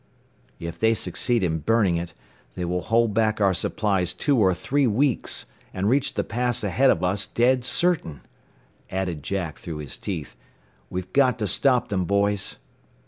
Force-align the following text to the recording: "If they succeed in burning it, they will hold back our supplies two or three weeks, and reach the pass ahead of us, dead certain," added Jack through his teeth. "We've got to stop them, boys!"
"If 0.59 0.79
they 0.79 0.95
succeed 0.95 1.43
in 1.43 1.59
burning 1.59 1.95
it, 1.97 2.15
they 2.55 2.65
will 2.65 2.81
hold 2.81 3.13
back 3.13 3.39
our 3.39 3.53
supplies 3.53 4.13
two 4.13 4.35
or 4.39 4.55
three 4.55 4.87
weeks, 4.87 5.45
and 5.75 5.87
reach 5.87 6.15
the 6.15 6.23
pass 6.23 6.63
ahead 6.63 6.89
of 6.89 7.03
us, 7.03 7.27
dead 7.27 7.63
certain," 7.63 8.21
added 8.89 9.21
Jack 9.21 9.59
through 9.59 9.77
his 9.77 9.99
teeth. 9.99 10.35
"We've 10.89 11.13
got 11.13 11.37
to 11.37 11.47
stop 11.47 11.89
them, 11.89 12.05
boys!" 12.05 12.55